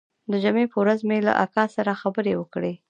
د 0.31 0.33
جمعې 0.43 0.65
پر 0.71 0.77
ورځ 0.81 0.99
مې 1.07 1.17
له 1.27 1.33
اکا 1.43 1.65
سره 1.75 1.99
خبرې 2.01 2.33
وکړې. 2.37 2.73